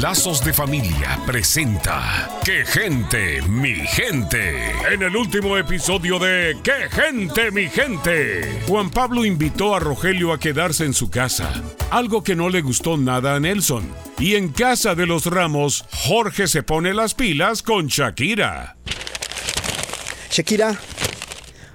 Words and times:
Lazos 0.00 0.44
de 0.44 0.52
Familia 0.52 1.18
presenta 1.26 2.30
¡Qué 2.44 2.64
gente, 2.64 3.42
mi 3.42 3.74
gente! 3.74 4.70
En 4.92 5.02
el 5.02 5.16
último 5.16 5.58
episodio 5.58 6.20
de 6.20 6.56
¡Qué 6.62 6.88
gente, 6.88 7.50
mi 7.50 7.68
gente! 7.68 8.62
Juan 8.68 8.90
Pablo 8.90 9.24
invitó 9.24 9.74
a 9.74 9.80
Rogelio 9.80 10.32
a 10.32 10.38
quedarse 10.38 10.84
en 10.84 10.94
su 10.94 11.10
casa, 11.10 11.52
algo 11.90 12.22
que 12.22 12.36
no 12.36 12.48
le 12.48 12.62
gustó 12.62 12.96
nada 12.96 13.34
a 13.34 13.40
Nelson. 13.40 13.92
Y 14.20 14.36
en 14.36 14.50
casa 14.50 14.94
de 14.94 15.06
los 15.06 15.26
Ramos, 15.26 15.84
Jorge 15.92 16.46
se 16.46 16.62
pone 16.62 16.94
las 16.94 17.14
pilas 17.14 17.62
con 17.64 17.88
Shakira. 17.88 18.76
Shakira, 20.30 20.78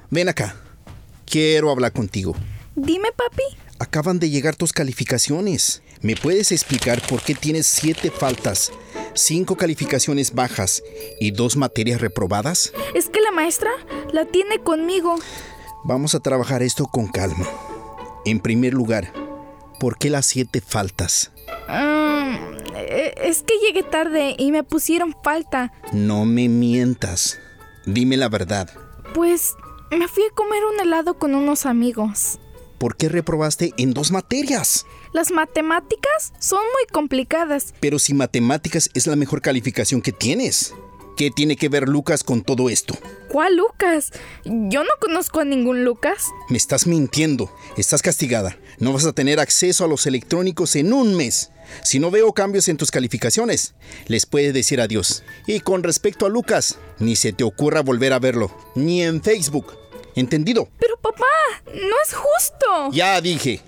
ven 0.10 0.30
acá. 0.30 0.56
Quiero 1.26 1.72
hablar 1.72 1.92
contigo. 1.92 2.36
Dime, 2.74 3.10
papi. 3.12 3.63
Acaban 3.94 4.18
de 4.18 4.32
llegar 4.32 4.56
tus 4.56 4.74
calificaciones. 4.74 5.84
¿Me 6.02 6.16
puedes 6.16 6.52
explicar 6.52 7.00
por 7.08 7.22
qué 7.22 7.36
tienes 7.36 7.68
siete 7.68 8.10
faltas, 8.10 8.72
cinco 9.14 9.56
calificaciones 9.56 10.34
bajas 10.34 10.82
y 11.20 11.30
dos 11.30 11.58
materias 11.58 12.02
reprobadas? 12.02 12.74
Es 12.96 13.08
que 13.08 13.22
la 13.22 13.30
maestra 13.30 13.70
la 14.12 14.26
tiene 14.26 14.58
conmigo. 14.58 15.18
Vamos 15.84 16.16
a 16.16 16.22
trabajar 16.22 16.64
esto 16.64 16.88
con 16.88 17.08
calma. 17.08 17.48
En 18.26 18.40
primer 18.40 18.74
lugar, 18.74 19.14
¿por 19.80 20.00
qué 20.00 20.10
las 20.10 20.26
siete 20.26 20.60
faltas? 20.60 21.32
Mm, 21.70 22.66
eh, 22.76 23.14
es 23.18 23.44
que 23.44 23.60
llegué 23.60 23.84
tarde 23.84 24.36
y 24.40 24.52
me 24.52 24.64
pusieron 24.64 25.16
falta. 25.24 25.72
No 25.92 26.26
me 26.26 26.50
mientas. 26.50 27.38
Dime 27.86 28.18
la 28.18 28.28
verdad. 28.28 28.72
Pues 29.14 29.54
me 29.92 30.08
fui 30.08 30.24
a 30.24 30.34
comer 30.34 30.64
un 30.66 30.80
helado 30.80 31.20
con 31.20 31.36
unos 31.36 31.68
amigos. 31.68 32.40
¿Por 32.84 32.98
qué 32.98 33.08
reprobaste 33.08 33.74
en 33.78 33.94
dos 33.94 34.12
materias? 34.12 34.86
Las 35.14 35.32
matemáticas 35.32 36.34
son 36.38 36.60
muy 36.60 36.86
complicadas. 36.92 37.74
Pero 37.80 37.98
si 37.98 38.14
matemáticas 38.14 38.90
es 38.94 39.08
la 39.08 39.16
mejor 39.16 39.42
calificación 39.42 40.02
que 40.02 40.12
tienes. 40.12 40.74
¿Qué 41.16 41.32
tiene 41.32 41.56
que 41.56 41.70
ver 41.70 41.88
Lucas 41.88 42.26
con 42.26 42.42
todo 42.42 42.70
esto? 42.70 42.98
¿Cuál 43.30 43.56
Lucas? 43.56 44.12
Yo 44.44 44.84
no 44.84 44.90
conozco 45.00 45.40
a 45.40 45.46
ningún 45.46 45.86
Lucas. 45.86 46.26
Me 46.50 46.58
estás 46.58 46.86
mintiendo. 46.86 47.50
Estás 47.78 48.02
castigada. 48.02 48.58
No 48.80 48.92
vas 48.92 49.06
a 49.06 49.14
tener 49.14 49.40
acceso 49.40 49.86
a 49.86 49.88
los 49.88 50.06
electrónicos 50.06 50.76
en 50.76 50.92
un 50.92 51.16
mes. 51.16 51.52
Si 51.86 52.00
no 52.00 52.12
veo 52.12 52.34
cambios 52.34 52.68
en 52.68 52.76
tus 52.76 52.92
calificaciones, 52.92 53.76
les 54.08 54.26
puedes 54.26 54.54
decir 54.54 54.82
adiós. 54.82 55.24
Y 55.48 55.62
con 55.62 55.84
respecto 55.84 56.26
a 56.26 56.30
Lucas, 56.30 56.80
ni 57.00 57.16
se 57.16 57.32
te 57.32 57.46
ocurra 57.46 57.82
volver 57.82 58.12
a 58.12 58.20
verlo, 58.20 58.52
ni 58.76 59.04
en 59.04 59.24
Facebook. 59.24 59.78
¿Entendido? 60.16 60.68
Pero 60.80 60.98
papá, 60.98 61.26
no 61.66 61.96
es 62.06 62.14
justo. 62.14 62.92
Ya 62.92 63.20
dije. 63.22 63.62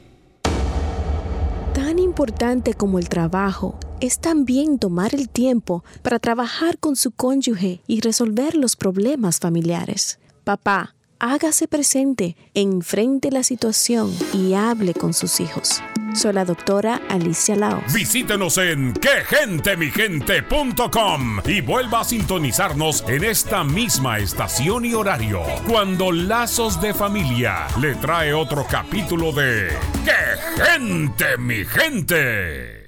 Tan 1.73 1.99
importante 1.99 2.73
como 2.73 2.99
el 2.99 3.09
trabajo 3.09 3.77
es 3.99 4.19
también 4.19 4.79
tomar 4.79 5.13
el 5.13 5.29
tiempo 5.29 5.83
para 6.01 6.19
trabajar 6.19 6.77
con 6.77 6.95
su 6.95 7.11
cónyuge 7.11 7.81
y 7.87 8.01
resolver 8.01 8.55
los 8.55 8.75
problemas 8.75 9.39
familiares. 9.39 10.19
Papá, 10.43 10.95
hágase 11.19 11.67
presente, 11.67 12.35
enfrente 12.53 13.31
la 13.31 13.43
situación 13.43 14.13
y 14.33 14.53
hable 14.53 14.93
con 14.93 15.13
sus 15.13 15.39
hijos. 15.39 15.81
Soy 16.15 16.33
la 16.33 16.45
doctora 16.45 17.01
Alicia 17.09 17.55
Lao. 17.55 17.83
Visítenos 17.93 18.57
en 18.57 18.93
quegentemigente.com 18.93 21.39
y 21.45 21.61
vuelva 21.61 22.01
a 22.01 22.03
sintonizarnos 22.03 23.05
en 23.07 23.23
esta 23.23 23.63
misma 23.63 24.17
estación 24.19 24.83
y 24.85 24.93
horario 24.93 25.41
cuando 25.67 26.11
Lazos 26.11 26.81
de 26.81 26.93
Familia 26.93 27.67
le 27.79 27.95
trae 27.95 28.33
otro 28.33 28.67
capítulo 28.69 29.31
de 29.31 29.69
¡Qué 30.05 30.11
gente, 30.63 31.37
mi 31.37 31.63
gente! 31.65 32.84